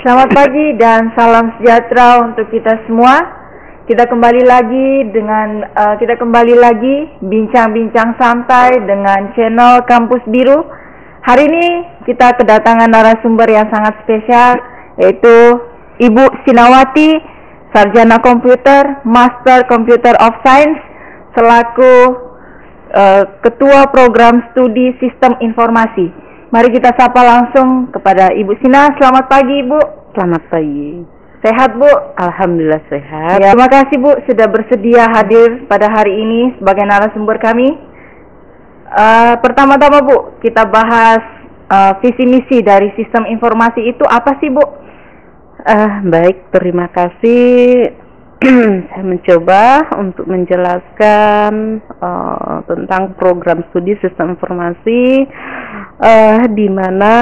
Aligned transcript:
Selamat 0.00 0.32
pagi 0.32 0.80
dan 0.80 1.12
salam 1.12 1.52
sejahtera 1.60 2.24
untuk 2.24 2.48
kita 2.48 2.88
semua. 2.88 3.20
Kita 3.84 4.08
kembali 4.08 4.48
lagi 4.48 5.12
dengan 5.12 5.60
uh, 5.76 5.92
kita 6.00 6.16
kembali 6.16 6.56
lagi 6.56 7.20
bincang-bincang 7.20 8.16
santai 8.16 8.80
dengan 8.80 9.28
channel 9.36 9.84
Kampus 9.84 10.24
Biru. 10.24 10.56
Hari 11.20 11.44
ini 11.44 11.66
kita 12.08 12.32
kedatangan 12.32 12.88
narasumber 12.88 13.44
yang 13.52 13.68
sangat 13.68 14.00
spesial 14.00 14.56
yaitu 15.04 15.36
Ibu 16.00 16.48
Sinawati, 16.48 17.20
sarjana 17.76 18.24
komputer, 18.24 19.04
Master 19.04 19.68
Computer 19.68 20.16
of 20.16 20.32
Science 20.40 20.80
selaku 21.36 21.92
uh, 22.96 23.36
ketua 23.44 23.84
program 23.92 24.48
studi 24.48 24.96
Sistem 24.96 25.36
Informasi. 25.44 26.19
Mari 26.50 26.74
kita 26.74 26.90
sapa 26.98 27.22
langsung 27.22 27.94
kepada 27.94 28.34
Ibu 28.34 28.58
Sina. 28.58 28.90
Selamat 28.98 29.30
pagi, 29.30 29.62
Ibu. 29.62 29.78
Selamat 30.18 30.42
pagi. 30.50 30.98
Sehat 31.46 31.78
Bu? 31.78 31.86
Alhamdulillah 32.18 32.82
sehat. 32.90 33.38
Ya, 33.38 33.54
terima 33.54 33.70
kasih 33.70 33.96
Bu 34.02 34.10
sudah 34.26 34.50
bersedia 34.50 35.06
hadir 35.14 35.62
pada 35.70 35.86
hari 35.86 36.10
ini 36.10 36.58
sebagai 36.58 36.82
narasumber 36.90 37.38
kami. 37.38 37.70
Uh, 38.90 39.38
Pertama-tama 39.38 40.02
Bu, 40.02 40.42
kita 40.42 40.66
bahas 40.66 41.22
uh, 41.70 41.94
visi 42.02 42.26
misi 42.26 42.58
dari 42.66 42.90
sistem 42.98 43.30
informasi 43.30 43.86
itu 43.86 44.02
apa 44.10 44.34
sih 44.42 44.50
Bu? 44.50 44.66
Uh, 45.62 45.92
baik, 46.02 46.50
terima 46.50 46.90
kasih. 46.90 47.94
Saya 48.90 49.04
mencoba 49.06 49.86
untuk 50.02 50.26
menjelaskan 50.26 51.78
uh, 52.02 52.58
tentang 52.66 53.14
program 53.14 53.62
studi 53.70 53.94
sistem 54.02 54.34
informasi 54.34 55.30
uh, 56.00 56.48
di 56.50 56.66
mana 56.66 57.14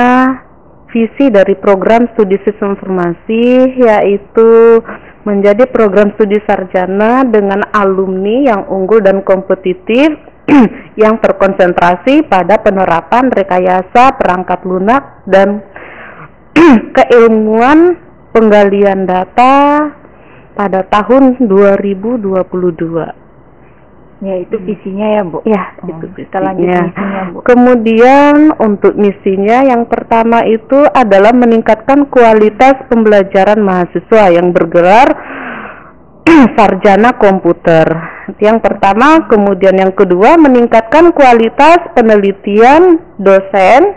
visi 0.88 1.28
dari 1.28 1.52
program 1.58 2.08
studi 2.16 2.40
sistem 2.46 2.78
informasi 2.78 3.76
yaitu 3.76 4.80
menjadi 5.28 5.68
program 5.68 6.16
studi 6.16 6.40
sarjana 6.48 7.26
dengan 7.28 7.60
alumni 7.76 8.48
yang 8.48 8.64
unggul 8.72 9.04
dan 9.04 9.20
kompetitif 9.20 10.08
yang 11.02 11.20
terkonsentrasi 11.20 12.24
pada 12.24 12.56
penerapan 12.64 13.28
rekayasa 13.28 14.16
perangkat 14.16 14.64
lunak 14.64 15.20
dan 15.28 15.60
keilmuan 16.96 18.00
penggalian 18.32 19.04
data 19.04 19.92
pada 20.56 20.80
tahun 20.88 21.36
2022. 21.44 23.27
Ya 24.18 24.34
itu 24.34 24.58
visinya 24.66 25.06
ya 25.14 25.22
Bu. 25.22 25.38
Ya 25.46 25.78
itu 25.86 26.06
kita 26.18 26.42
lanjut 26.42 26.66
misinya 26.66 27.22
Bu. 27.30 27.38
Kemudian 27.46 28.50
untuk 28.58 28.98
misinya 28.98 29.62
yang 29.62 29.86
pertama 29.86 30.42
itu 30.42 30.90
adalah 30.90 31.30
meningkatkan 31.30 32.10
kualitas 32.10 32.82
pembelajaran 32.90 33.62
mahasiswa 33.62 34.24
yang 34.34 34.50
bergelar 34.50 35.14
sarjana 36.58 37.14
komputer. 37.14 37.86
Yang 38.42 38.58
pertama, 38.60 39.24
kemudian 39.30 39.72
yang 39.78 39.94
kedua 39.96 40.36
meningkatkan 40.36 41.16
kualitas 41.16 41.80
penelitian 41.96 43.00
dosen 43.16 43.96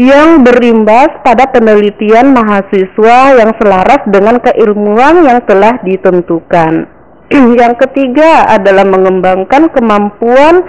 yang 0.00 0.42
berimbas 0.42 1.12
pada 1.22 1.44
penelitian 1.52 2.32
mahasiswa 2.32 3.18
yang 3.36 3.52
selaras 3.60 4.02
dengan 4.08 4.40
keilmuan 4.40 5.28
yang 5.28 5.44
telah 5.44 5.76
ditentukan. 5.84 6.99
yang 7.60 7.78
ketiga 7.78 8.50
adalah 8.50 8.82
mengembangkan 8.82 9.70
kemampuan 9.70 10.66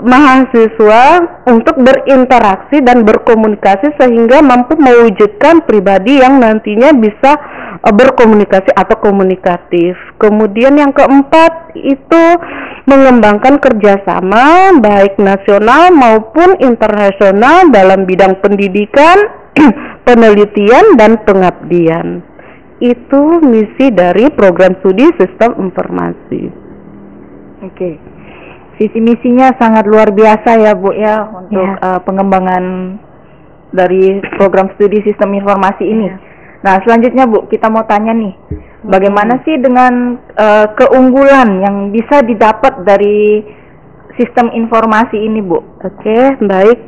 mahasiswa 0.00 1.20
untuk 1.46 1.76
berinteraksi 1.78 2.80
dan 2.80 3.04
berkomunikasi 3.04 3.92
sehingga 4.00 4.40
mampu 4.40 4.74
mewujudkan 4.80 5.62
pribadi 5.62 6.18
yang 6.18 6.40
nantinya 6.40 6.96
bisa 6.96 7.36
e, 7.84 7.88
berkomunikasi 7.92 8.72
atau 8.72 8.96
komunikatif. 8.98 9.94
Kemudian 10.16 10.80
yang 10.80 10.90
keempat 10.96 11.76
itu 11.78 12.24
mengembangkan 12.88 13.62
kerjasama 13.62 14.74
baik 14.80 15.20
nasional 15.20 15.92
maupun 15.94 16.56
internasional 16.58 17.70
dalam 17.70 18.08
bidang 18.08 18.42
pendidikan, 18.42 19.22
penelitian, 20.08 20.98
dan 20.98 21.20
pengabdian 21.22 22.31
itu 22.82 23.22
misi 23.46 23.94
dari 23.94 24.26
program 24.34 24.74
studi 24.82 25.06
sistem 25.14 25.54
informasi. 25.70 26.42
Oke. 27.62 27.90
Visi 28.74 28.98
misinya 28.98 29.54
sangat 29.54 29.86
luar 29.86 30.10
biasa 30.10 30.58
ya 30.58 30.74
Bu 30.74 30.90
ya 30.90 31.22
untuk 31.30 31.62
ya. 31.62 31.78
Uh, 31.78 32.00
pengembangan 32.02 32.64
dari 33.70 34.18
program 34.34 34.74
studi 34.74 34.98
sistem 35.06 35.38
informasi 35.38 35.86
ini. 35.86 36.10
Ya. 36.10 36.16
Nah, 36.66 36.74
selanjutnya 36.82 37.30
Bu, 37.30 37.46
kita 37.46 37.70
mau 37.70 37.86
tanya 37.86 38.14
nih, 38.14 38.34
bagaimana 38.86 39.38
hmm. 39.38 39.42
sih 39.46 39.56
dengan 39.62 40.18
uh, 40.34 40.66
keunggulan 40.78 41.62
yang 41.62 41.76
bisa 41.94 42.22
didapat 42.22 42.82
dari 42.82 43.42
sistem 44.18 44.50
informasi 44.50 45.22
ini, 45.22 45.38
Bu? 45.42 45.58
Oke, 45.82 46.18
baik 46.42 46.78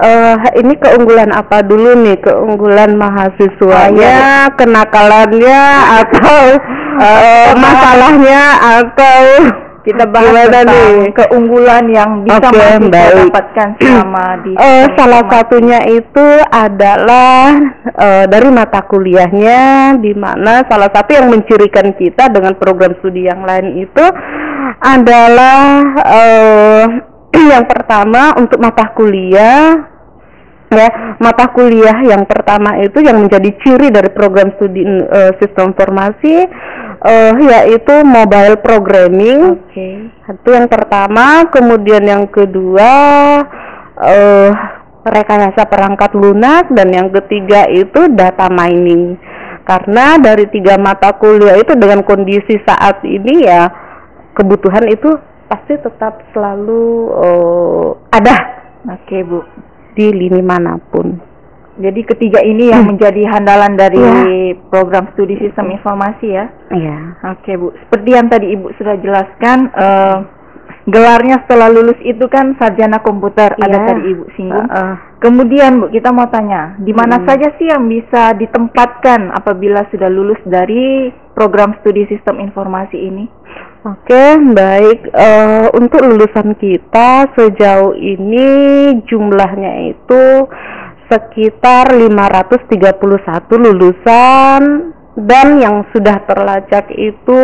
uh, 0.00 0.36
ini 0.56 0.74
keunggulan 0.80 1.30
apa 1.30 1.62
dulu 1.62 1.94
nih? 2.00 2.18
Keunggulan 2.24 2.96
mahasiswanya 2.96 4.16
oh, 4.48 4.56
kenakalannya 4.56 5.62
atau 6.02 6.40
uh, 6.98 7.50
masalahnya 7.54 8.42
atau 8.80 9.20
kita 9.80 10.04
bahas 10.12 10.52
tentang 10.52 10.68
nih? 10.68 11.12
keunggulan 11.16 11.84
yang 11.88 12.10
bisa 12.20 12.52
okay, 12.52 12.76
dapatkan 12.84 13.68
selama 13.80 14.26
di 14.44 14.52
uh, 14.60 14.84
salah 14.92 15.24
satunya 15.32 15.80
itu 15.88 16.26
adalah 16.52 17.56
uh, 17.96 18.24
dari 18.28 18.48
mata 18.52 18.84
kuliahnya 18.84 19.96
di 20.04 20.12
mana 20.12 20.68
salah 20.68 20.92
satu 20.92 21.10
yang 21.16 21.32
mencirikan 21.32 21.96
kita 21.96 22.28
dengan 22.28 22.60
program 22.60 22.92
studi 23.00 23.24
yang 23.24 23.40
lain 23.40 23.80
itu 23.80 24.04
adalah 24.80 25.60
uh, 26.04 27.09
yang 27.50 27.66
pertama 27.66 28.38
untuk 28.38 28.62
mata 28.62 28.94
kuliah 28.94 29.90
ya 30.70 30.86
mata 31.18 31.50
kuliah 31.50 31.98
yang 32.06 32.22
pertama 32.30 32.78
itu 32.78 33.02
yang 33.02 33.18
menjadi 33.18 33.50
ciri 33.58 33.90
dari 33.90 34.06
program 34.14 34.54
studi 34.54 34.86
uh, 34.86 35.34
sistem 35.42 35.74
informasi 35.74 36.46
uh, 37.02 37.32
yaitu 37.36 37.94
mobile 38.04 38.56
programming. 38.60 39.58
Okay. 39.66 40.08
Itu 40.30 40.50
yang 40.54 40.70
pertama, 40.70 41.48
kemudian 41.50 42.06
yang 42.06 42.24
kedua 42.30 42.92
uh, 43.98 44.50
rekayasa 45.02 45.66
perangkat 45.66 46.12
lunak 46.14 46.70
dan 46.70 46.92
yang 46.92 47.08
ketiga 47.10 47.66
itu 47.66 48.06
data 48.12 48.46
mining. 48.52 49.16
Karena 49.64 50.18
dari 50.18 50.50
tiga 50.50 50.78
mata 50.78 51.14
kuliah 51.14 51.58
itu 51.58 51.74
dengan 51.78 52.02
kondisi 52.02 52.58
saat 52.66 53.02
ini 53.06 53.46
ya 53.46 53.70
kebutuhan 54.34 54.86
itu 54.90 55.14
pasti 55.50 55.74
tetap 55.82 56.22
selalu 56.30 57.10
uh, 57.10 57.98
ada. 58.14 58.36
Oke, 58.86 59.02
okay, 59.02 59.20
Bu 59.26 59.42
di 59.98 60.06
lini 60.14 60.40
mana 60.40 60.78
pun. 60.78 61.18
Jadi 61.80 62.00
ketiga 62.04 62.44
ini 62.44 62.70
yang 62.70 62.84
hmm. 62.84 62.90
menjadi 62.94 63.22
handalan 63.34 63.72
dari 63.74 63.98
ya. 63.98 64.54
program 64.68 65.10
studi 65.16 65.34
sistem 65.40 65.72
informasi 65.74 66.28
ya. 66.28 66.46
Iya. 66.70 66.98
Oke 67.34 67.56
Bu, 67.56 67.72
seperti 67.74 68.10
yang 68.14 68.28
tadi 68.28 68.46
Ibu 68.52 68.68
sudah 68.76 68.94
jelaskan, 69.00 69.58
uh, 69.74 70.16
gelarnya 70.90 71.46
setelah 71.46 71.70
lulus 71.70 71.96
itu 72.02 72.26
kan 72.26 72.58
sarjana 72.58 73.00
komputer, 73.00 73.54
ya. 73.56 73.64
ada 73.64 73.78
tadi 73.94 74.10
Ibu 74.10 74.24
singgung. 74.34 74.66
Uh, 74.66 74.74
uh. 74.74 74.94
Kemudian 75.20 75.80
Bu, 75.80 75.86
kita 75.92 76.10
mau 76.10 76.26
tanya, 76.28 76.74
di 76.80 76.92
mana 76.92 77.20
hmm. 77.20 77.26
saja 77.28 77.48
sih 77.56 77.70
yang 77.70 77.86
bisa 77.86 78.34
ditempatkan 78.36 79.30
apabila 79.32 79.86
sudah 79.92 80.08
lulus 80.10 80.40
dari 80.44 81.12
program 81.32 81.78
studi 81.80 82.04
sistem 82.10 82.42
informasi 82.42 82.98
ini? 82.98 83.24
Oke, 83.80 84.36
baik. 84.52 85.08
Uh, 85.14 85.72
untuk 85.78 86.04
lulusan 86.04 86.52
kita 86.60 87.32
sejauh 87.32 87.96
ini 87.96 88.48
jumlahnya 89.08 89.96
itu 89.96 90.24
sekitar 91.08 91.90
531 91.90 92.70
lulusan 93.50 94.62
dan 95.16 95.46
yang 95.58 95.82
sudah 95.90 96.22
terlacak 96.28 96.86
itu 96.94 97.42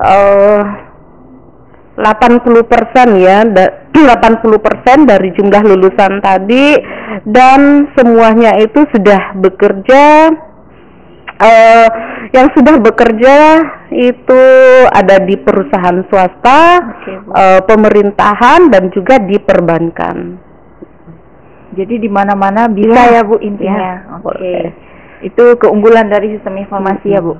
uh, 0.00 0.60
80% 1.96 3.16
ya, 3.16 3.42
80% 3.42 3.90
dari 5.10 5.28
jumlah 5.32 5.62
lulusan 5.64 6.20
tadi 6.20 6.76
dan 7.24 7.88
semuanya 7.96 8.54
itu 8.60 8.84
sudah 8.92 9.32
bekerja 9.40 10.28
uh, 11.40 11.88
yang 12.32 12.52
sudah 12.52 12.76
bekerja 12.80 13.36
itu 13.92 14.42
ada 14.92 15.22
di 15.24 15.40
perusahaan 15.40 16.04
swasta, 16.10 16.60
okay, 17.00 17.16
uh, 17.32 17.60
pemerintahan 17.64 18.68
dan 18.68 18.92
juga 18.92 19.16
di 19.22 19.40
perbankan. 19.40 20.46
Jadi 21.76 22.00
di 22.00 22.08
mana-mana 22.08 22.72
bisa 22.72 23.00
ya, 23.12 23.20
ya 23.20 23.22
Bu 23.22 23.36
intinya. 23.40 23.76
Ya, 23.76 23.96
Oke. 24.20 24.32
Okay. 24.32 24.60
Itu 25.28 25.56
keunggulan 25.60 26.08
dari 26.08 26.36
sistem 26.36 26.60
informasi 26.60 27.08
hmm. 27.08 27.14
ya 27.16 27.20
Bu. 27.20 27.34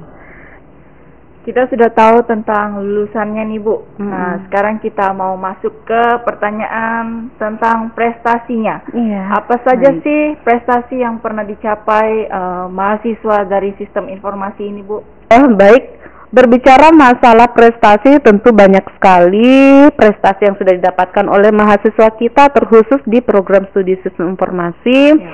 Kita 1.47 1.71
sudah 1.71 1.95
tahu 1.95 2.27
tentang 2.27 2.83
lulusannya 2.83 3.47
nih 3.47 3.63
Bu. 3.63 3.87
Mm-mm. 4.03 4.11
Nah, 4.11 4.43
sekarang 4.51 4.83
kita 4.83 5.15
mau 5.15 5.39
masuk 5.39 5.87
ke 5.87 6.03
pertanyaan 6.27 7.31
tentang 7.39 7.95
prestasinya. 7.95 8.83
Iya. 8.91 9.31
Apa 9.31 9.63
saja 9.63 9.95
Baik. 9.95 10.03
sih 10.03 10.23
prestasi 10.43 11.07
yang 11.07 11.23
pernah 11.23 11.47
dicapai 11.47 12.27
eh, 12.27 12.67
mahasiswa 12.67 13.47
dari 13.47 13.71
sistem 13.79 14.11
informasi 14.11 14.67
ini, 14.67 14.83
Bu? 14.83 14.99
Oh, 15.31 15.47
baik. 15.55 16.03
Berbicara 16.35 16.91
masalah 16.91 17.55
prestasi 17.55 18.19
tentu 18.19 18.51
banyak 18.51 18.83
sekali 18.99 19.87
prestasi 19.95 20.51
yang 20.51 20.59
sudah 20.59 20.75
didapatkan 20.75 21.31
oleh 21.31 21.55
mahasiswa 21.55 22.11
kita 22.19 22.51
terkhusus 22.51 22.99
di 23.07 23.23
program 23.23 23.71
studi 23.71 23.95
sistem 24.03 24.35
informasi. 24.35 25.15
Ya. 25.15 25.33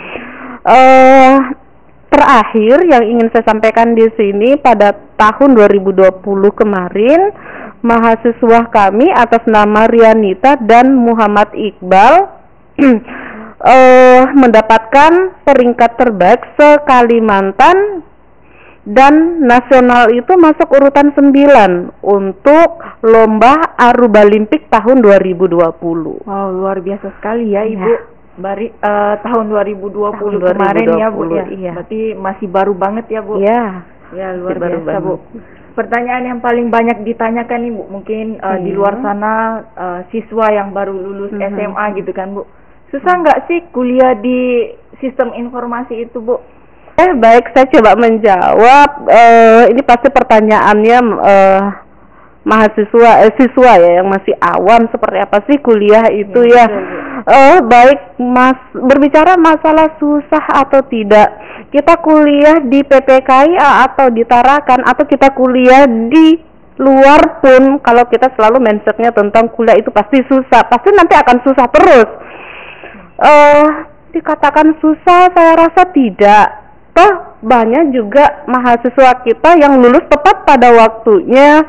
eh 0.62 1.36
terakhir 2.12 2.84
yang 2.86 3.02
ingin 3.08 3.32
saya 3.32 3.44
sampaikan 3.48 3.96
di 3.96 4.04
sini 4.14 4.60
pada 4.60 4.92
tahun 5.22 5.54
2020 5.54 6.18
kemarin 6.50 7.30
mahasiswa 7.86 8.66
kami 8.74 9.06
atas 9.14 9.46
nama 9.46 9.86
Rianita 9.86 10.58
dan 10.58 10.98
Muhammad 10.98 11.54
Iqbal 11.54 12.26
eh 13.62 14.22
mendapatkan 14.34 15.12
peringkat 15.46 15.90
terbaik 15.94 16.42
se-Kalimantan 16.58 18.02
dan 18.82 19.38
nasional 19.46 20.10
itu 20.10 20.34
masuk 20.34 20.66
urutan 20.74 21.14
9 21.14 21.30
untuk 22.02 22.82
lomba 23.06 23.78
Arubalimpik 23.78 24.66
tahun 24.66 25.06
2020. 25.06 26.26
Wow, 26.26 26.46
luar 26.50 26.82
biasa 26.82 27.14
sekali 27.14 27.54
ya, 27.54 27.62
Iya. 27.62 27.78
Ibu. 27.78 27.90
Bari 28.32 28.74
eh, 28.74 29.14
tahun 29.22 29.54
2020 29.54 30.18
Tahun 30.18 30.34
kemarin 30.42 30.88
ya, 30.98 31.08
Bu 31.14 31.30
2020, 31.30 31.30
ya. 31.30 31.44
iya. 31.54 31.72
Berarti 31.78 32.00
masih 32.18 32.48
baru 32.50 32.74
banget 32.74 33.06
ya, 33.06 33.20
Bu. 33.22 33.38
Ya, 33.38 33.86
Ya, 34.12 34.36
luar 34.36 34.56
baru 34.56 34.78
biasa, 34.80 34.98
Bu. 35.00 35.14
Pertanyaan 35.72 36.24
yang 36.26 36.40
paling 36.40 36.68
banyak 36.68 37.00
ditanyakan 37.02 37.58
nih, 37.64 37.72
Bu, 37.72 37.82
mungkin 37.88 38.36
eh, 38.36 38.58
di 38.60 38.70
Iya. 38.70 38.76
luar 38.76 38.94
sana 39.00 39.32
eh, 39.72 40.00
siswa 40.08 40.46
yang 40.48 40.70
baru 40.70 40.92
lulus 40.92 41.32
Mhm. 41.32 41.42
SMA 41.48 41.84
gitu 41.96 42.12
kan, 42.12 42.28
Bu. 42.30 42.44
Susah 42.88 43.14
nggak 43.18 43.48
sih 43.48 43.58
kuliah 43.72 44.12
di 44.14 44.68
sistem 45.00 45.32
informasi 45.32 46.04
itu, 46.04 46.20
Bu? 46.20 46.36
Eh 46.92 47.16
baik, 47.16 47.56
saya 47.56 47.64
coba 47.72 47.96
menjawab. 47.96 48.90
Eh 49.08 49.72
ini 49.72 49.80
pasti 49.80 50.12
pertanyaannya 50.12 50.98
eh 51.24 51.62
mahasiswa 52.44 53.10
eh, 53.24 53.32
siswa 53.38 53.72
ya 53.78 53.90
yang 53.96 54.12
masih 54.12 54.34
awam 54.36 54.90
seperti 54.90 55.18
apa 55.20 55.40
sih 55.46 55.56
kuliah 55.56 56.04
itu 56.10 56.42
Ya, 56.44 56.52
ya. 56.52 56.64
betul, 56.68 56.84
Bu. 56.84 56.96
Eh 57.32 57.58
baik, 57.64 57.98
Mas 58.20 58.60
berbicara 58.76 59.40
masalah 59.40 59.88
susah 59.96 60.44
atau 60.52 60.84
tidak. 60.84 61.32
Kita 61.72 62.04
kuliah 62.04 62.60
di 62.68 62.84
PPKIA 62.84 63.88
atau 63.88 64.12
di 64.12 64.20
Tarakan 64.28 64.84
atau 64.84 65.08
kita 65.08 65.32
kuliah 65.32 65.88
di 65.88 66.36
luar 66.76 67.40
pun 67.40 67.80
kalau 67.80 68.04
kita 68.12 68.28
selalu 68.36 68.60
mindsetnya 68.60 69.08
tentang 69.08 69.48
kuliah 69.56 69.80
itu 69.80 69.88
pasti 69.88 70.20
susah, 70.28 70.68
pasti 70.68 70.92
nanti 70.92 71.16
akan 71.16 71.36
susah 71.40 71.66
terus. 71.72 72.08
Eh 73.24 73.66
dikatakan 74.12 74.76
susah, 74.84 75.32
saya 75.32 75.52
rasa 75.56 75.88
tidak. 75.96 76.60
Toh 76.92 77.40
banyak 77.40 77.96
juga 77.96 78.44
mahasiswa 78.44 79.24
kita 79.24 79.56
yang 79.56 79.80
lulus 79.80 80.04
tepat 80.12 80.44
pada 80.44 80.68
waktunya. 80.76 81.64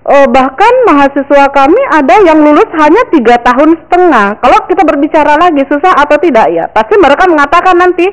Eh, 0.00 0.26
bahkan 0.26 0.74
mahasiswa 0.90 1.54
kami 1.54 1.78
ada 1.92 2.18
yang 2.26 2.42
lulus 2.42 2.66
hanya 2.82 3.06
tiga 3.14 3.38
tahun 3.46 3.78
setengah. 3.86 4.42
Kalau 4.42 4.58
kita 4.66 4.82
berbicara 4.82 5.38
lagi 5.38 5.62
susah 5.70 5.94
atau 6.02 6.18
tidak 6.18 6.50
ya, 6.50 6.66
pasti 6.72 6.98
mereka 6.98 7.30
mengatakan 7.30 7.78
nanti 7.78 8.10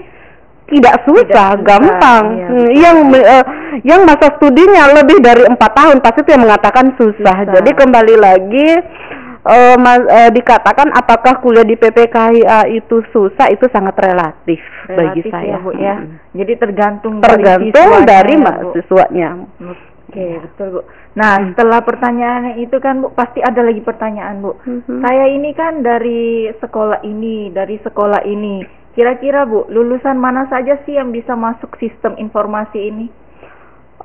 tidak 0.68 0.96
susah, 1.04 1.24
susah, 1.54 1.64
gampang. 1.64 2.24
iya, 2.34 2.48
Hmm, 2.48 2.68
yang 2.74 2.98
eh, 3.10 3.44
yang 3.84 4.02
masa 4.04 4.36
studinya 4.36 4.92
lebih 4.94 5.18
dari 5.20 5.44
empat 5.44 5.72
tahun 5.74 5.98
pasti 6.00 6.22
itu 6.22 6.30
yang 6.30 6.44
mengatakan 6.44 6.92
susah. 6.94 7.16
Susah. 7.40 7.54
Jadi 7.54 7.72
kembali 7.74 8.16
lagi 8.16 8.68
eh, 9.44 9.76
mas- 9.78 10.04
eh, 10.06 10.30
dikatakan 10.30 10.92
apakah 10.92 11.40
kuliah 11.40 11.64
di 11.64 11.76
PPKIA 11.76 12.68
itu 12.68 13.00
susah 13.08 13.48
itu 13.48 13.64
sangat 13.68 13.96
relatif, 13.98 14.60
bagi 14.86 15.24
Relatif 15.24 15.32
saya. 15.32 15.48
ya, 15.50 15.58
Bu 15.58 15.72
ya. 15.74 15.96
Hmm. 15.96 16.20
Jadi 16.34 16.54
tergantung 16.58 17.14
Tergantung 17.18 17.92
dari 18.04 18.34
ya, 18.34 18.38
Bu. 18.38 18.44
mahasiswanya. 18.44 19.30
Oke, 20.04 20.28
betul 20.42 20.68
Bu. 20.70 20.82
Nah, 21.14 21.34
Hmm. 21.34 21.48
setelah 21.50 21.80
pertanyaannya 21.82 22.54
itu 22.60 22.76
kan 22.78 23.00
Bu, 23.00 23.10
pasti 23.10 23.40
ada 23.40 23.60
lagi 23.60 23.80
pertanyaan 23.80 24.36
Bu. 24.38 24.52
Mhm. 24.60 25.00
Saya 25.00 25.26
ini 25.30 25.50
kan 25.52 25.80
dari 25.80 26.22
sekolah 26.54 27.00
ini, 27.02 27.48
dari 27.50 27.80
sekolah 27.80 28.22
ini. 28.24 28.68
Kira-kira 28.98 29.46
Bu, 29.46 29.70
lulusan 29.70 30.18
mana 30.18 30.50
saja 30.50 30.82
sih 30.82 30.98
yang 30.98 31.14
bisa 31.14 31.38
masuk 31.38 31.78
sistem 31.78 32.18
informasi 32.18 32.90
ini? 32.90 33.06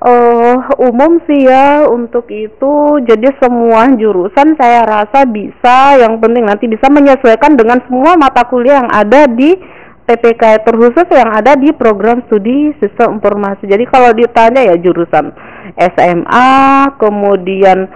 Eh, 0.03 0.57
umum 0.83 1.23
sih 1.31 1.47
ya 1.47 1.87
untuk 1.87 2.27
itu 2.27 2.73
jadi 3.07 3.39
semua 3.39 3.87
jurusan 3.95 4.59
saya 4.59 4.83
rasa 4.83 5.23
bisa 5.23 5.95
yang 5.95 6.19
penting 6.19 6.43
nanti 6.43 6.67
bisa 6.67 6.91
menyesuaikan 6.91 7.55
dengan 7.55 7.79
semua 7.87 8.19
mata 8.19 8.43
kuliah 8.51 8.83
yang 8.83 8.91
ada 8.91 9.31
di 9.31 9.55
PPK 10.03 10.67
terkhusus 10.67 11.07
yang 11.07 11.31
ada 11.31 11.55
di 11.55 11.71
program 11.71 12.19
studi 12.27 12.75
sistem 12.83 13.23
informasi 13.23 13.63
jadi 13.71 13.85
kalau 13.87 14.11
ditanya 14.11 14.75
ya 14.75 14.77
jurusan 14.81 15.31
SMA 15.79 16.51
kemudian 16.99 17.87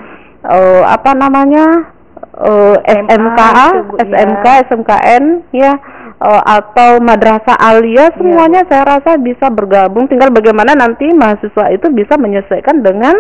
eh, 0.47 0.83
apa 0.87 1.11
namanya 1.11 1.91
eh, 2.39 2.77
SMA 3.03 3.19
SMKA 3.19 3.67
ya. 3.99 4.05
SMK 4.07 4.47
SMKN 4.71 5.25
ya 5.51 5.73
eh, 6.19 6.43
atau 6.43 6.99
madrasah 6.99 7.57
alia 7.57 8.09
semuanya 8.15 8.65
saya 8.67 8.97
rasa 8.97 9.17
bisa 9.17 9.49
bergabung 9.49 10.07
tinggal 10.07 10.31
bagaimana 10.31 10.73
nanti 10.73 11.11
mahasiswa 11.11 11.69
itu 11.71 11.87
bisa 11.91 12.17
menyesuaikan 12.17 12.81
dengan 12.81 13.15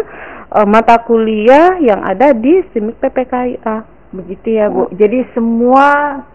eh, 0.51 0.67
mata 0.67 1.01
kuliah 1.03 1.77
yang 1.79 2.01
ada 2.01 2.33
di 2.33 2.63
SIMIK 2.73 2.97
PPKIA. 2.99 3.77
Begitu 4.07 4.55
ya 4.55 4.71
Bu. 4.71 4.87
Jadi 4.95 5.29
semua 5.35 5.87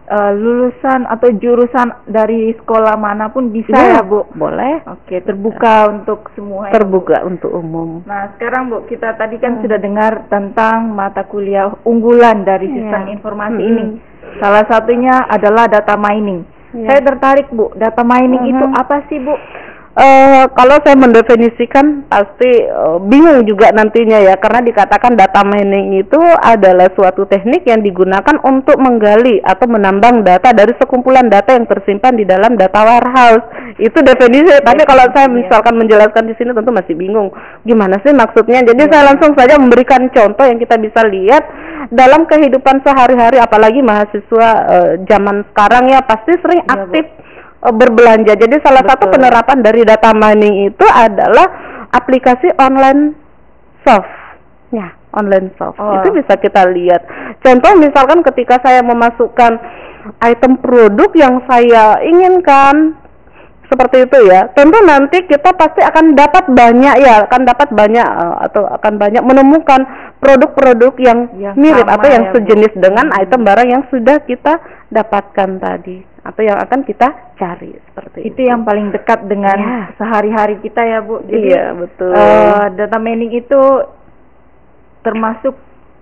eh, 0.06 0.34
lulusan 0.36 1.08
atau 1.08 1.32
jurusan 1.34 2.04
dari 2.06 2.52
sekolah 2.54 3.00
mana 3.00 3.32
pun 3.32 3.50
bisa 3.50 3.74
ya, 3.74 4.04
Bu. 4.04 4.28
Boleh. 4.36 4.84
Oke, 4.86 5.24
terbuka 5.24 5.88
untuk 5.90 6.30
semua. 6.36 6.68
ya, 6.68 6.70
Bu. 6.70 6.76
Terbuka 6.78 7.18
untuk 7.26 7.50
umum. 7.50 8.04
Nah, 8.06 8.36
sekarang 8.36 8.70
Bu, 8.70 8.86
kita 8.86 9.16
tadi 9.16 9.40
kan 9.40 9.58
Hmm. 9.58 9.62
sudah 9.66 9.80
dengar 9.80 10.28
tentang 10.28 10.94
mata 10.94 11.24
kuliah 11.26 11.72
unggulan 11.82 12.44
dari 12.44 12.70
Iya. 12.70 12.76
sistem 12.76 13.04
informasi 13.18 13.58
Mm-mm. 13.58 13.72
ini. 13.72 13.86
Salah 14.38 14.68
satunya 14.68 15.16
adalah 15.26 15.66
data 15.66 15.96
mining. 15.98 16.46
Iya. 16.72 16.88
Saya 16.88 17.02
tertarik, 17.04 17.48
Bu. 17.50 17.72
Data 17.76 18.02
mining 18.02 18.48
itu 18.48 18.66
Mhm. 18.66 18.74
apa 18.74 19.04
sih, 19.08 19.20
Bu? 19.20 19.36
Eh, 19.92 20.46
kalau 20.56 20.80
saya 20.80 20.96
mendefinisikan 20.96 22.08
pasti 22.08 22.48
eh, 22.48 22.98
bingung 23.04 23.44
juga 23.44 23.76
nantinya 23.76 24.24
ya 24.24 24.40
karena 24.40 24.64
dikatakan 24.64 25.20
data 25.20 25.44
mining 25.44 26.00
itu 26.00 26.16
adalah 26.40 26.88
suatu 26.96 27.28
teknik 27.28 27.68
yang 27.68 27.84
digunakan 27.84 28.40
untuk 28.42 28.80
menggali 28.80 29.44
atau 29.44 29.68
menambang 29.68 30.24
data 30.24 30.56
dari 30.56 30.72
sekumpulan 30.80 31.28
data 31.28 31.52
yang 31.52 31.68
tersimpan 31.68 32.16
di 32.16 32.24
dalam 32.24 32.56
data 32.56 32.80
warehouse. 32.80 33.44
Itu 33.78 34.00
definisi. 34.00 34.64
Tapi 34.64 34.80
kalau 34.88 35.12
saya 35.12 35.28
Definisinya. 35.28 35.40
misalkan 35.44 35.76
menjelaskan 35.76 36.24
di 36.24 36.34
sini 36.40 36.56
tentu 36.56 36.72
masih 36.72 36.96
bingung. 36.96 37.28
Gimana 37.62 38.00
sih 38.00 38.16
maksudnya? 38.16 38.64
Jadi 38.64 38.88
Iya. 38.88 38.92
saya 38.96 39.04
langsung 39.12 39.36
saja 39.36 39.60
memberikan 39.60 40.08
contoh 40.08 40.48
yang 40.48 40.56
kita 40.56 40.80
bisa 40.80 41.04
lihat 41.04 41.44
dalam 41.90 42.30
kehidupan 42.30 42.86
sehari-hari 42.86 43.42
apalagi 43.42 43.82
mahasiswa 43.82 44.50
eh, 44.70 44.92
zaman 45.10 45.42
sekarang 45.50 45.90
ya 45.90 46.06
pasti 46.06 46.38
sering 46.38 46.62
Iya, 46.62 46.70
Bu. 46.70 46.74
aktif 46.78 47.06
eh, 47.66 47.74
berbelanja. 47.74 48.34
Jadi 48.38 48.56
salah 48.62 48.84
satu 48.86 49.10
Betul. 49.10 49.14
penerapan 49.18 49.58
dari 49.66 49.82
data 49.82 50.12
mining 50.14 50.70
itu 50.70 50.86
adalah 50.86 51.48
aplikasi 51.90 52.54
online 52.62 53.18
shop. 53.82 54.04
Ya, 54.72 54.94
online 55.18 55.52
shop. 55.58 55.76
Oh. 55.82 56.00
Itu 56.00 56.14
bisa 56.14 56.38
kita 56.38 56.70
lihat. 56.70 57.04
Contoh 57.42 57.74
misalkan 57.76 58.22
ketika 58.22 58.62
saya 58.62 58.86
memasukkan 58.86 59.58
item 60.22 60.58
produk 60.62 61.10
yang 61.14 61.42
saya 61.46 62.02
inginkan 62.02 63.01
seperti 63.72 64.04
itu 64.04 64.18
ya. 64.28 64.52
Tentu 64.52 64.78
nanti 64.84 65.24
kita 65.24 65.56
pasti 65.56 65.80
akan 65.80 66.12
dapat 66.14 66.52
banyak 66.52 66.96
ya, 67.00 67.24
akan 67.24 67.42
dapat 67.48 67.72
banyak 67.72 68.04
eh, 68.04 68.36
atau 68.46 68.68
akan 68.68 68.94
banyak 69.00 69.24
menemukan 69.24 69.82
produk-produk 70.20 70.94
yang 71.00 71.20
Yang 71.40 71.56
mirip 71.56 71.88
atau 71.88 72.08
yang 72.12 72.26
ya, 72.28 72.30
Bu. 72.30 72.36
sejenis 72.36 72.74
dengan 72.76 73.08
Hmm. 73.08 73.22
item 73.24 73.42
barang 73.42 73.68
yang 73.70 73.84
sudah 73.88 74.18
kita 74.22 74.54
dapatkan 74.92 75.50
tadi 75.58 75.98
atau 76.22 76.42
yang 76.44 76.60
akan 76.60 76.84
kita 76.84 77.08
cari 77.34 77.74
seperti 77.82 78.28
Itu 78.28 78.44
yang 78.44 78.62
paling 78.62 78.92
dekat 78.92 79.26
dengan 79.26 79.58
Ya. 79.58 79.96
sehari-hari 79.96 80.60
kita 80.60 80.84
ya, 80.84 81.00
Bu. 81.00 81.24
Jadi 81.24 81.48
iya 81.48 81.72
betul 81.72 82.12
eh, 82.12 82.66
data 82.76 83.00
mining 83.00 83.32
itu 83.32 83.62
termasuk 85.02 85.58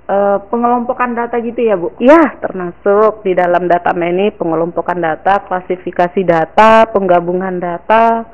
eh, 0.10 0.38
pengelompokan 0.50 1.14
data 1.14 1.38
gitu 1.38 1.62
ya, 1.62 1.78
Bu? 1.78 1.94
Iya, 2.02 2.42
termasuk 2.42 3.22
di 3.22 3.38
dalam 3.38 3.70
data 3.70 3.94
mining, 3.94 4.34
pengelompokan 4.36 4.98
data, 4.98 5.46
klasifikasi 5.46 6.26
data, 6.26 6.90
penggabungan 6.90 7.62
data, 7.62 8.26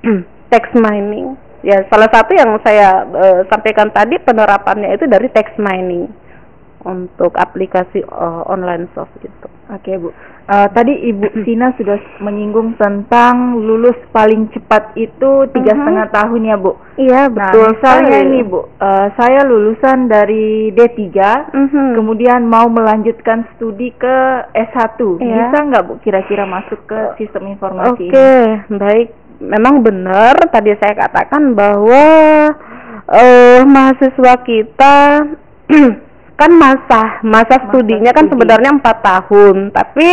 text 0.52 0.72
mining. 0.72 1.36
Ya, 1.60 1.84
salah 1.92 2.08
satu 2.08 2.32
yang 2.32 2.56
saya 2.64 3.04
eh, 3.04 3.40
sampaikan 3.52 3.92
tadi 3.92 4.16
penerapannya 4.16 4.96
itu 4.96 5.04
dari 5.04 5.28
text 5.28 5.60
mining. 5.60 6.08
Untuk 6.82 7.36
aplikasi 7.36 8.00
uh, 8.04 8.42
online 8.44 8.88
soft 8.92 9.12
itu. 9.20 9.48
Oke 9.70 9.94
Bu, 9.94 10.10
uh, 10.10 10.68
tadi 10.72 10.90
Ibu 10.90 11.46
Sina 11.46 11.70
sudah 11.78 11.94
menyinggung 12.18 12.74
tentang 12.74 13.54
lulus 13.54 13.94
paling 14.10 14.50
cepat 14.50 14.98
itu 14.98 15.46
tiga 15.54 15.72
setengah 15.72 16.10
tahun 16.10 16.42
ya 16.42 16.56
Bu. 16.58 16.72
Iya 16.96 17.30
Nah 17.30 17.54
betul. 17.54 17.66
misalnya 17.70 18.18
sekali. 18.18 18.26
ini 18.26 18.40
Bu, 18.42 18.58
uh, 18.58 18.66
saya 19.14 19.40
lulusan 19.44 20.10
dari 20.10 20.74
D3, 20.74 21.06
Mhm. 21.54 21.94
kemudian 21.94 22.42
mau 22.44 22.66
melanjutkan 22.66 23.46
studi 23.54 23.94
ke 23.94 24.16
S1, 24.50 24.98
Iya. 25.22 25.52
bisa 25.52 25.58
nggak 25.62 25.84
Bu 25.86 25.92
kira-kira 26.00 26.42
masuk 26.44 26.82
ke 26.84 26.98
sistem 27.16 27.54
informasi 27.54 28.10
Oke, 28.10 28.10
ini? 28.10 28.74
baik. 28.74 29.08
Memang 29.40 29.80
benar 29.80 30.36
tadi 30.50 30.74
saya 30.76 30.92
katakan 30.98 31.54
bahwa 31.54 32.04
eh 33.08 33.62
mahasiswa 33.64 34.34
kita 34.42 34.96
kan 36.40 36.56
masa 36.56 37.20
masa 37.20 37.60
studinya 37.68 38.16
kan 38.16 38.24
studi. 38.24 38.32
sebenarnya 38.32 38.70
empat 38.80 38.96
tahun, 39.04 39.76
tapi 39.76 40.08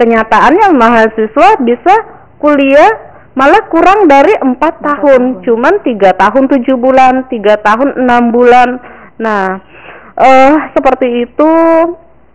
kenyataannya 0.00 0.72
mahasiswa 0.72 1.48
bisa 1.60 1.94
kuliah 2.40 2.88
malah 3.36 3.68
kurang 3.68 4.08
dari 4.08 4.32
empat 4.32 4.80
tahun, 4.80 5.22
tahun. 5.38 5.44
cuman 5.44 5.74
tiga 5.84 6.16
tahun 6.16 6.48
tujuh 6.48 6.76
bulan, 6.80 7.28
tiga 7.28 7.60
tahun 7.60 8.00
enam 8.00 8.32
bulan. 8.32 8.80
Nah, 9.20 9.60
eh 10.16 10.54
seperti 10.72 11.28
itu 11.28 11.52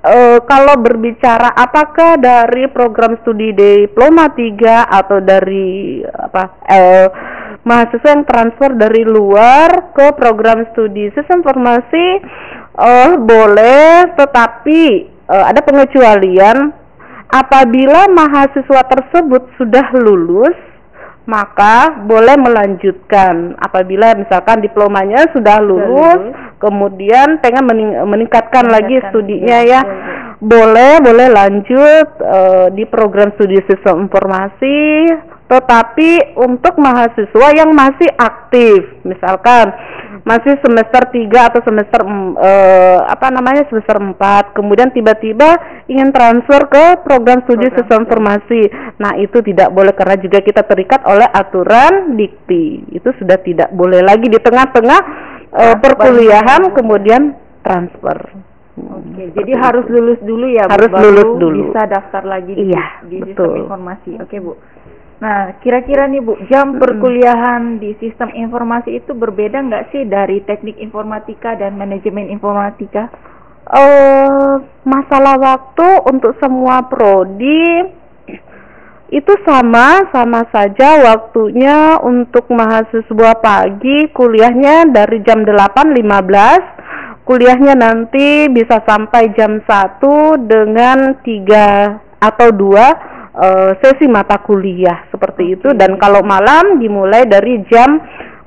eh, 0.03 0.39
kalau 0.45 0.75
berbicara 0.77 1.57
apakah 1.57 2.21
dari 2.21 2.69
program 2.69 3.17
studi 3.23 3.55
diploma 3.55 4.29
3 4.29 4.93
atau 4.93 5.17
dari 5.23 6.03
apa 6.05 6.43
eh, 6.69 7.07
mahasiswa 7.63 8.09
yang 8.11 8.27
transfer 8.27 8.75
dari 8.75 9.07
luar 9.07 9.95
ke 9.95 10.11
program 10.19 10.67
studi 10.75 11.07
sistem 11.15 11.43
informasi 11.43 12.05
eh 12.79 13.11
boleh 13.17 14.13
tetapi 14.17 14.81
eh, 15.29 15.45
ada 15.45 15.61
pengecualian. 15.61 16.81
Apabila 17.33 18.05
mahasiswa 18.13 18.85
tersebut 18.85 19.57
sudah 19.57 19.89
lulus 19.97 20.53
maka 21.23 22.03
boleh 22.03 22.35
melanjutkan. 22.35 23.55
Apabila 23.55 24.11
misalkan 24.19 24.59
diplomanya 24.59 25.23
sudah 25.31 25.63
lulus, 25.63 26.19
lulus. 26.19 26.59
kemudian 26.59 27.39
pengen 27.39 27.63
mening- 27.63 27.95
meningkatkan 28.05 28.67
lagi 28.67 28.99
Meningkatkan, 28.99 29.11
studinya 29.11 29.59
iya, 29.63 29.71
ya 29.79 29.81
betul, 29.81 30.43
boleh 30.43 30.93
boleh 30.99 31.27
lanjut 31.31 32.07
eh, 32.19 32.67
di 32.75 32.83
program 32.91 33.31
studi 33.39 33.55
sistem 33.63 34.03
informasi 34.03 34.77
tetapi 35.53 36.33
untuk 36.33 36.81
mahasiswa 36.81 37.47
yang 37.53 37.69
masih 37.77 38.09
aktif 38.17 39.05
misalkan 39.05 39.69
masih 40.25 40.57
semester 40.65 41.03
3 41.13 41.29
atau 41.29 41.61
semester 41.61 42.01
em- 42.01 42.33
eh, 42.41 42.99
apa 43.05 43.29
namanya 43.29 43.69
semester 43.69 44.01
4 44.01 44.57
kemudian 44.57 44.89
tiba-tiba 44.89 45.59
ingin 45.85 46.09
transfer 46.09 46.65
ke 46.65 47.05
program 47.05 47.45
studi 47.45 47.69
Program 47.69 47.77
sistem 47.77 47.99
informasi 48.09 48.61
nah 48.97 49.13
itu 49.19 49.37
tidak 49.45 49.69
boleh 49.69 49.93
karena 49.93 50.17
juga 50.17 50.41
kita 50.41 50.65
terikat 50.65 51.05
oleh 51.05 51.27
aturan 51.29 52.17
dikti 52.17 52.89
itu 52.89 53.13
sudah 53.21 53.37
tidak 53.45 53.69
boleh 53.77 54.01
lagi 54.01 54.25
di 54.25 54.39
tengah-tengah 54.41 54.99
eh, 55.53 55.53
Transfer. 55.53 55.77
perkuliahan 55.85 56.61
kemudian 56.73 57.21
transfer 57.61 58.17
Oke, 58.73 59.29
jadi 59.37 59.53
harus 59.53 59.85
lulus 59.85 60.17
dulu 60.25 60.49
ya, 60.49 60.65
Bu, 60.65 60.73
Harus 60.73 60.89
baru 60.89 61.05
lulus 61.13 61.29
dulu. 61.37 61.63
Bisa 61.69 61.85
daftar 61.85 62.25
lagi 62.25 62.57
di, 62.57 62.73
Iya, 62.73 63.05
di 63.05 63.21
betul. 63.21 63.29
sistem 63.53 63.69
informasi. 63.69 64.11
Oke, 64.17 64.35
Bu. 64.41 64.57
Nah, 65.23 65.55
kira-kira 65.63 66.03
nih 66.11 66.19
Bu, 66.19 66.35
jam 66.51 66.75
perkuliahan 66.75 67.79
di 67.79 67.95
sistem 67.95 68.35
informasi 68.35 68.99
itu 68.99 69.15
berbeda 69.15 69.55
nggak 69.55 69.95
sih 69.95 70.03
dari 70.03 70.43
teknik 70.43 70.75
informatika 70.83 71.55
dan 71.55 71.79
manajemen 71.79 72.27
informatika? 72.27 73.07
Uh, 73.63 74.59
masalah 74.83 75.39
waktu 75.39 75.87
untuk 76.11 76.35
semua 76.43 76.83
prodi 76.91 77.87
itu 79.15 79.33
sama, 79.47 80.11
sama 80.11 80.43
saja 80.51 80.99
waktunya 81.07 81.95
untuk 82.03 82.51
mahasiswa 82.51 83.31
pagi 83.39 84.11
kuliahnya 84.11 84.91
dari 84.91 85.23
jam 85.23 85.47
8.15, 85.47 87.23
kuliahnya 87.23 87.79
nanti 87.79 88.51
bisa 88.51 88.83
sampai 88.83 89.31
jam 89.39 89.63
1 89.63 90.03
dengan 90.51 91.15
3 91.23 92.19
atau 92.19 92.51
2 92.51 93.12
uh, 93.37 93.71
sesi 93.81 94.05
mata 94.09 94.41
kuliah 94.41 95.09
seperti 95.09 95.57
itu 95.57 95.73
dan 95.73 95.97
kalau 95.97 96.21
malam 96.21 96.77
dimulai 96.81 97.25
dari 97.25 97.61
jam 97.69 97.99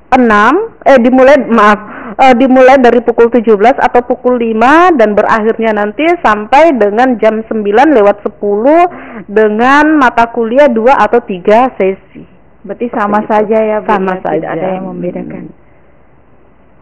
6 0.07 0.87
eh 0.87 0.99
dimulai 1.03 1.37
maaf 1.51 1.81
uh, 2.17 2.35
dimulai 2.35 2.81
dari 2.81 3.03
pukul 3.05 3.29
17 3.29 3.53
atau 3.77 4.01
pukul 4.07 4.41
5 4.41 4.99
dan 4.99 5.13
berakhirnya 5.13 5.77
nanti 5.77 6.07
sampai 6.25 6.75
dengan 6.79 7.19
jam 7.21 7.45
9 7.45 7.63
lewat 7.67 8.17
10 8.25 9.29
dengan 9.29 9.85
mata 9.99 10.31
kuliah 10.33 10.71
2 10.71 10.83
atau 10.95 11.21
3 11.21 11.77
sesi. 11.77 12.23
Berarti 12.67 12.87
sama 12.91 13.23
Seperti 13.23 13.31
saja 13.31 13.59
ya 13.63 13.79
Bu. 13.79 13.87
Ya? 13.87 13.91
Sama 13.95 14.15
ya, 14.15 14.21
saja. 14.25 14.39
Tidak 14.43 14.53
ada 14.59 14.69
yang 14.75 14.87
membedakan. 14.91 15.45
Hmm. 15.47 15.66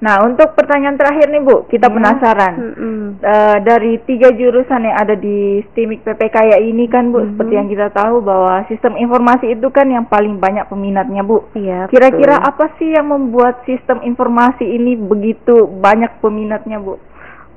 Nah, 0.04 0.20
untuk 0.20 0.52
pertanyaan 0.52 1.00
terakhir 1.00 1.32
nih, 1.32 1.40
Bu, 1.40 1.64
kita 1.64 1.88
Ya. 1.88 1.94
penasaran. 1.96 2.54
Mm-mm. 2.60 3.00
Eh, 3.16 3.56
dari 3.64 3.96
tiga 4.04 4.28
jurusan 4.30 4.84
yang 4.84 5.00
ada 5.00 5.16
di 5.16 5.64
STIMIK 5.64 6.04
PPK 6.04 6.36
ini 6.60 6.84
kan 6.86 7.08
Bu, 7.08 7.24
Mhm. 7.24 7.28
seperti 7.32 7.52
yang 7.56 7.68
kita 7.68 7.88
tahu 7.88 8.20
bahwa 8.20 8.68
sistem 8.68 8.94
informasi 8.94 9.56
itu 9.56 9.64
kan 9.70 9.88
yang 9.88 10.04
paling 10.04 10.36
banyak 10.36 10.68
peminatnya 10.68 11.24
Bu. 11.24 11.48
Iya. 11.56 11.88
Kira-kira 11.88 12.36
apa 12.36 12.76
sih 12.76 12.92
yang 12.92 13.08
membuat 13.08 13.64
sistem 13.64 14.04
informasi 14.04 14.68
ini 14.68 14.92
begitu 14.94 15.64
banyak 15.64 16.20
peminatnya 16.20 16.76
Bu? 16.78 17.00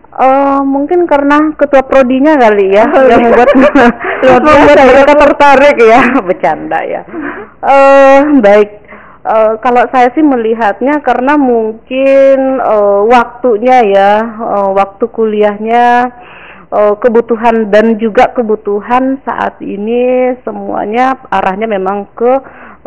Eh, 0.07 0.61
mungkin 0.63 1.03
karena 1.03 1.51
ketua 1.53 1.83
prodinya 1.83 2.33
kali 2.33 2.73
ya 2.73 2.87
Oh, 2.87 3.05
yang 3.05 3.21
iya. 3.21 3.27
membuat 3.27 3.49
Luar 4.23 4.39
membuat 4.39 4.65
biasa 4.65 4.79
ya, 4.79 4.87
mereka 4.87 5.13
tertarik 5.19 5.77
ya 5.77 6.01
bercanda 6.31 6.79
ya. 6.81 7.01
Eh 7.67 8.21
baik 8.39 8.86
Eh, 9.27 9.53
kalau 9.59 9.83
saya 9.91 10.07
sih 10.15 10.23
melihatnya 10.23 11.03
karena 11.03 11.35
mungkin 11.35 12.63
eh, 12.63 13.01
waktunya 13.11 13.77
ya 13.91 14.11
eh, 14.23 14.69
waktu 14.71 15.03
kuliahnya 15.11 15.85
eh, 16.71 16.95
kebutuhan 16.95 17.67
dan 17.67 17.99
juga 17.99 18.31
kebutuhan 18.31 19.19
saat 19.27 19.59
ini 19.59 20.31
semuanya 20.47 21.19
arahnya 21.27 21.67
memang 21.67 22.07
ke 22.15 22.33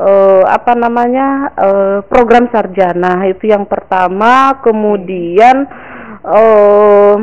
eh, 0.01 0.43
apa 0.49 0.73
namanya 0.81 1.53
eh, 1.61 1.99
program 2.09 2.49
sarjana. 2.49 3.29
Itu 3.29 3.45
yang 3.45 3.69
pertama. 3.69 4.65
Kemudian 4.65 5.69
eh 6.25 7.17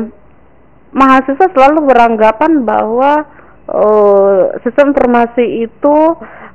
mahasiswa 0.94 1.46
selalu 1.58 1.90
beranggapan 1.90 2.62
bahwa 2.62 3.26
eh, 3.66 4.40
sistem 4.62 4.94
informasi 4.94 5.66
itu 5.66 5.96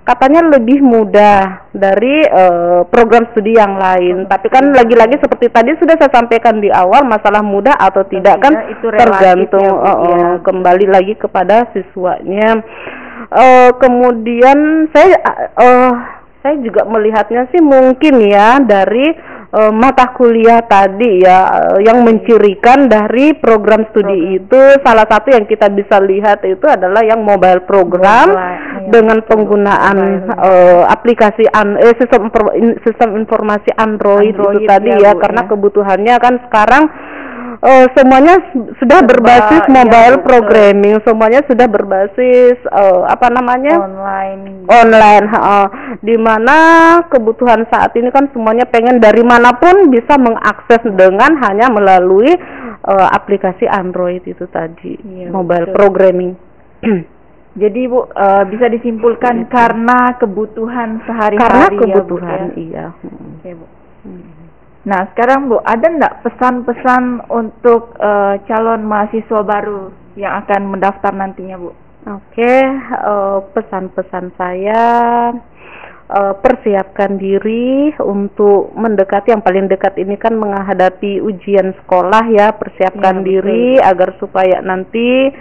katanya 0.03 0.43
lebih 0.51 0.83
mudah 0.83 1.67
dari 1.72 2.27
eh, 2.27 2.81
program 2.91 3.27
studi 3.31 3.55
yang 3.55 3.79
lain. 3.79 4.27
Tapi 4.27 4.48
kan 4.51 4.75
lagi-lagi 4.75 5.17
seperti 5.19 5.48
tadi 5.50 5.72
sudah 5.79 5.95
saya 5.95 6.12
sampaikan 6.12 6.60
di 6.60 6.67
awal 6.69 7.07
masalah 7.07 7.39
mudah 7.39 7.75
atau 7.79 8.03
tidak 8.12 8.43
kan 8.43 8.53
itu 8.67 8.88
tergantung 8.91 9.63
ya, 9.63 9.93
eh, 9.95 9.98
ya. 10.12 10.29
kembali 10.43 10.86
lagi 10.91 11.13
kepada 11.15 11.72
siswanya. 11.72 12.62
Eh, 13.33 13.72
kemudian 13.79 14.91
saya 14.91 15.17
eh, 15.57 15.91
saya 16.43 16.60
juga 16.60 16.83
melihatnya 16.83 17.48
sih 17.55 17.63
mungkin 17.63 18.19
ya 18.27 18.60
dari 18.60 19.15
eh, 19.55 19.72
mata 19.74 20.12
kuliah 20.12 20.60
tadi 20.67 21.24
ya 21.24 21.72
eh, 21.72 21.88
yang 21.88 22.03
mencirikan 22.03 22.91
dari 22.91 23.31
program 23.39 23.88
studi 23.95 24.12
Program. 24.12 24.38
itu 24.43 24.60
salah 24.83 25.07
satu 25.07 25.31
yang 25.31 25.48
kita 25.48 25.72
bisa 25.72 26.03
lihat 26.03 26.43
itu 26.43 26.67
adalah 26.67 27.00
yang 27.07 27.24
mobile 27.24 27.63
program 27.63 28.36
Mobile, 28.36 28.73
dengan 28.90 29.18
betul. 29.22 29.30
penggunaan 29.30 29.98
eh, 30.34 30.84
aplikasi 30.90 31.46
an 31.54 31.78
eh, 31.80 31.96
sistem 32.00 32.28
sistem 32.84 33.10
informasi 33.22 33.70
Android, 33.78 34.34
Android 34.34 34.63
itu 34.63 34.70
tadi 34.70 34.90
ya, 34.92 35.12
ya, 35.12 35.13
karena 35.16 35.42
ya. 35.46 35.50
kebutuhannya 35.52 36.16
kan 36.20 36.34
sekarang 36.50 36.84
eh, 37.63 37.86
semuanya 37.96 38.36
sudah 38.80 39.00
Serba, 39.04 39.10
berbasis 39.16 39.63
iya, 39.63 39.72
mobile 39.72 40.16
betul. 40.20 40.28
programming, 40.28 40.96
semuanya 41.08 41.40
sudah 41.48 41.68
berbasis 41.72 42.58
eh, 42.60 43.02
apa 43.08 43.28
namanya? 43.32 43.75
Online. 43.80 44.42
online 44.68 45.25
ha, 45.32 45.68
di 46.04 46.16
mana 46.20 46.58
kebutuhan 47.08 47.63
saat 47.72 47.96
ini 47.96 48.12
kan 48.12 48.28
semuanya 48.36 48.68
pengen 48.68 49.00
dari 49.00 49.24
mana 49.24 49.56
pun 49.56 49.88
bisa 49.92 50.20
mengakses 50.20 50.84
dengan 50.96 51.40
hanya 51.40 51.72
melalui 51.72 52.32
eh, 52.84 53.08
aplikasi 53.16 53.68
Android 53.68 54.24
itu 54.28 54.44
tadi 54.52 55.00
Iya, 55.04 55.32
mobile 55.32 55.72
betul. 55.72 55.75
programming 55.75 56.32
Jadi 57.53 57.86
Bu 57.86 58.10
eh, 58.10 58.43
bisa 58.50 58.65
disimpulkan 58.65 59.45
Gitu. 59.45 59.53
karena 59.53 60.17
kebutuhan 60.17 61.05
sehari-hari 61.05 61.38
karena 61.38 61.65
ya, 61.65 61.69
Bu, 61.69 61.81
kebutuhan 61.86 62.41
ya. 62.41 62.57
iya 62.57 62.86
Hmm. 63.05 63.38
Oke, 63.38 63.50
Bu. 63.53 63.65
Nah, 64.83 65.01
sekarang 65.13 65.48
Bu, 65.48 65.62
ada 65.63 65.88
enggak 65.88 66.25
pesan-pesan 66.25 67.29
untuk 67.29 67.93
eh, 68.01 68.36
calon 68.50 68.83
mahasiswa 68.83 69.41
baru 69.45 69.93
yang 70.17 70.43
akan 70.43 70.62
mendaftar 70.74 71.13
nantinya, 71.13 71.55
Bu? 71.62 71.72
Oke, 72.03 72.53
eh, 72.67 73.39
pesan-pesan 73.55 74.36
saya 74.36 74.83
uh, 76.10 76.33
persiapkan 76.39 77.17
diri 77.17 77.93
untuk 78.01 78.74
mendekati 78.75 79.31
yang 79.31 79.43
paling 79.43 79.65
dekat 79.72 79.95
ini 79.98 80.19
kan 80.19 80.36
menghadapi 80.38 81.19
ujian 81.24 81.74
sekolah 81.83 82.24
ya 82.33 82.53
persiapkan 82.55 83.24
Ya, 83.24 83.25
diri 83.25 83.77
agar 83.79 84.17
supaya 84.19 84.60
nanti 84.62 85.31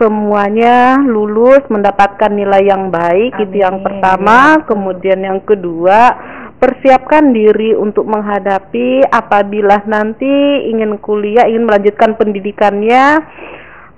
semuanya 0.00 0.96
lulus 1.04 1.60
mendapatkan 1.68 2.32
nilai 2.32 2.64
yang 2.64 2.88
baik 2.88 3.36
itu 3.36 3.60
yang 3.60 3.78
Amin. 3.78 3.84
pertama. 3.84 4.64
Kemudian 4.64 5.20
yang 5.20 5.44
kedua 5.44 6.16
persiapkan 6.56 7.36
diri 7.36 7.76
untuk 7.76 8.08
menghadapi 8.08 9.04
apabila 9.12 9.84
nanti 9.84 10.64
ingin 10.72 10.96
kuliah 11.04 11.44
ingin 11.44 11.68
melanjutkan 11.68 12.16
pendidikannya. 12.16 13.20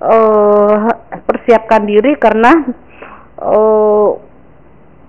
Eh 0.03 0.75
persiapkan 1.23 1.87
diri 1.87 2.19
karena 2.19 2.51
eh 3.39 4.11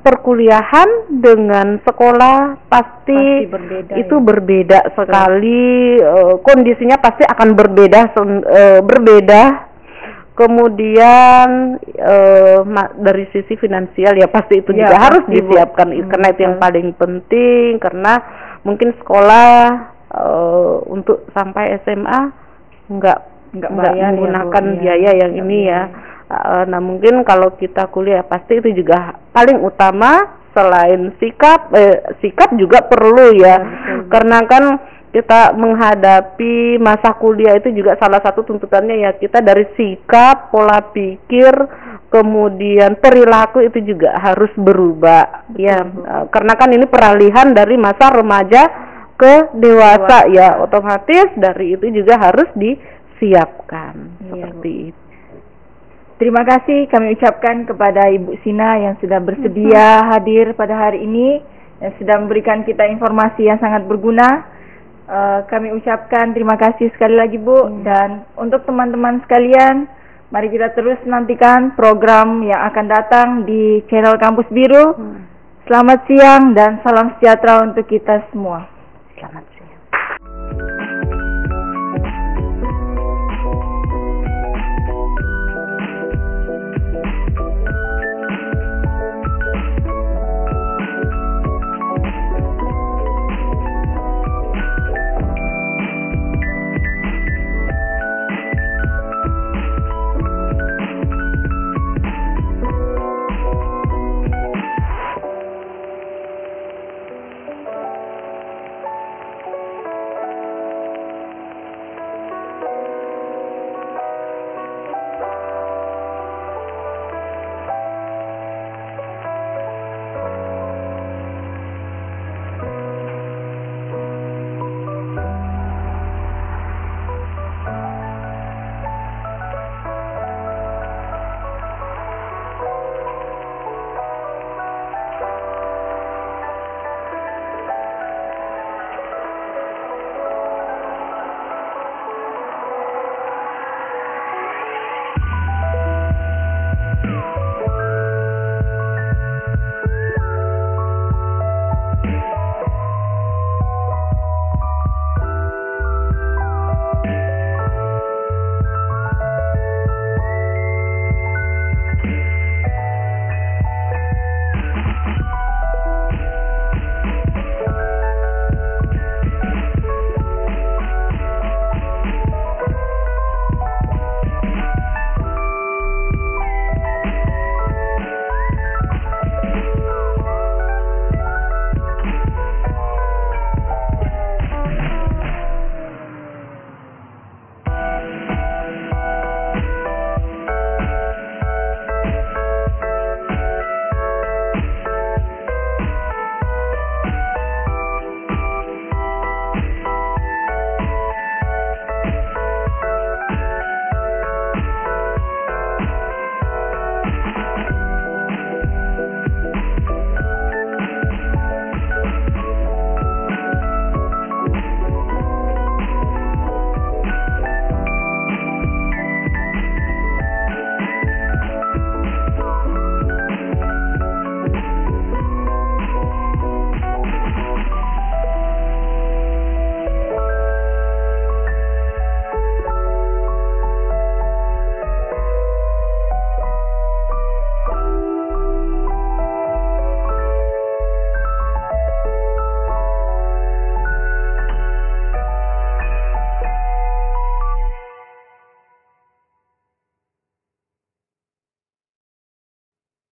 perkuliahan 0.04 1.08
dengan 1.08 1.80
sekolah 1.80 2.68
pasti, 2.68 3.16
Pasti 3.16 3.48
berbeda, 3.48 3.92
itu 3.96 4.16
ya. 4.20 4.22
berbeda 4.22 4.78
sekali. 4.92 5.96
Eh, 5.96 6.34
kondisinya 6.44 7.00
pasti 7.00 7.24
akan 7.24 7.48
berbeda 7.56 8.12
eh, 8.44 8.80
berbeda 8.84 9.42
kemudian 10.34 11.48
eh, 11.94 12.58
dari 12.96 13.24
sisi 13.30 13.54
finansial 13.54 14.14
ya 14.14 14.26
pasti 14.26 14.60
itu 14.60 14.70
Ya, 14.70 14.86
juga 14.86 14.96
harus 15.00 15.22
pasti, 15.24 15.38
Bu. 15.40 15.50
disiapkan 15.50 15.88
Hmm, 15.88 16.08
karena 16.08 16.26
itu 16.28 16.40
yang 16.42 16.56
paling 16.58 16.88
penting 16.94 17.70
karena 17.78 18.12
mungkin 18.62 18.94
sekolah 18.98 19.50
eh, 20.10 20.74
untuk 20.86 21.26
sampai 21.30 21.78
SMA 21.80 22.20
nggak 22.88 23.18
Nggak 23.54 23.72
ya, 23.94 24.10
Bu. 24.10 24.18
menggunakan 24.18 24.64
Iya, 24.66 24.76
biaya 24.76 25.10
yang 25.14 25.32
nggak 25.32 25.46
ini 25.46 25.58
ya. 25.64 25.82
Eh, 26.26 26.62
nah 26.66 26.80
mungkin 26.80 27.22
kalau 27.22 27.54
kita 27.54 27.86
kuliah 27.88 28.24
pasti 28.24 28.58
itu 28.58 28.74
juga 28.74 29.14
paling 29.30 29.60
utama 29.60 30.18
selain 30.50 31.14
sikap 31.18 31.70
eh, 31.70 31.98
sikap 32.18 32.54
juga 32.54 32.82
perlu 32.82 33.34
ya 33.34 33.54
Ya, 33.54 33.56
betul, 33.58 34.06
karena 34.10 34.38
kan 34.46 34.64
kita 35.14 35.54
menghadapi 35.54 36.82
masa 36.82 37.14
kuliah 37.14 37.54
itu 37.54 37.70
juga 37.70 37.94
salah 38.02 38.18
satu 38.18 38.42
tuntutannya 38.42 39.06
ya 39.06 39.14
kita 39.14 39.38
dari 39.38 39.62
sikap 39.78 40.50
pola 40.50 40.82
pikir 40.90 41.54
kemudian 42.10 42.98
perilaku 42.98 43.62
itu 43.62 43.94
juga 43.94 44.18
harus 44.18 44.50
berubah 44.58 45.54
ya 45.54 45.86
Bu. 45.86 46.02
eh, 46.02 46.24
karena 46.34 46.52
kan 46.58 46.68
ini 46.74 46.90
peralihan 46.90 47.54
dari 47.54 47.78
masa 47.78 48.10
remaja 48.10 48.62
ke 49.14 49.54
dewasa 49.54 50.26
Dewasa. 50.26 50.34
ya 50.34 50.58
otomatis 50.58 51.30
dari 51.38 51.78
itu 51.78 51.86
juga 51.94 52.18
harus 52.18 52.50
disiapkan 52.58 53.94
Iya, 54.18 54.50
seperti 54.50 54.72
itu 54.90 55.02
Terima 56.14 56.46
kasih 56.46 56.86
kami 56.86 57.18
ucapkan 57.18 57.66
kepada 57.66 58.06
Ibu 58.06 58.38
Sina 58.46 58.78
yang 58.78 58.94
sudah 59.02 59.18
bersedia 59.18 59.98
hadir 60.14 60.54
pada 60.54 60.86
hari 60.86 61.02
ini 61.02 61.42
yang 61.82 61.90
sudah 61.98 62.22
memberikan 62.22 62.62
kita 62.62 62.86
informasi 62.86 63.50
yang 63.50 63.58
sangat 63.58 63.82
berguna. 63.90 64.46
Eh, 65.04 65.40
kami 65.52 65.68
ucapkan 65.76 66.32
terima 66.32 66.56
kasih 66.56 66.88
sekali 66.96 67.12
lagi 67.12 67.36
Bu 67.36 67.84
dan 67.84 68.24
untuk 68.40 68.64
teman-teman 68.64 69.20
sekalian 69.28 69.84
mari 70.32 70.48
kita 70.48 70.72
terus 70.72 70.96
nantikan 71.04 71.76
program 71.76 72.40
yang 72.40 72.64
akan 72.72 72.86
datang 72.88 73.28
di 73.44 73.84
channel 73.92 74.16
Kampus 74.16 74.48
Biru. 74.48 74.96
Selamat 75.68 76.08
siang 76.08 76.56
dan 76.56 76.80
salam 76.80 77.12
sejahtera 77.20 77.68
untuk 77.68 77.84
kita 77.84 78.32
semua. 78.32 78.64
selamat 79.20 79.44
siang 79.52 79.73